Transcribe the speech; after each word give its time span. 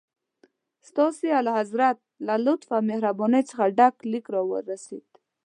ستاسي 0.89 1.27
اعلیحضرت 1.37 1.97
له 2.25 2.35
لطف 2.45 2.67
او 2.75 2.81
مهربانۍ 2.89 3.41
څخه 3.49 3.63
ډک 3.77 3.95
لیک 4.11 4.25
راورسېد. 4.33 5.07